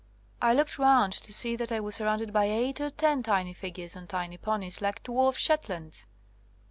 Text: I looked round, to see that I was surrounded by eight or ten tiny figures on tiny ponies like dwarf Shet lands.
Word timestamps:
I 0.41 0.55
looked 0.55 0.79
round, 0.79 1.13
to 1.13 1.31
see 1.31 1.55
that 1.57 1.71
I 1.71 1.79
was 1.79 1.93
surrounded 1.93 2.33
by 2.33 2.45
eight 2.45 2.81
or 2.81 2.89
ten 2.89 3.21
tiny 3.21 3.53
figures 3.53 3.95
on 3.95 4.07
tiny 4.07 4.35
ponies 4.39 4.81
like 4.81 5.03
dwarf 5.03 5.35
Shet 5.37 5.69
lands. 5.69 6.07